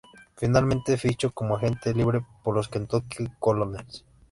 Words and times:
Finalmente 0.35 0.97
fichó 0.97 1.29
como 1.29 1.55
agente 1.57 1.93
libre 1.93 2.25
por 2.43 2.55
los 2.55 2.67
Kentucky 2.69 3.27
Colonels. 3.37 4.03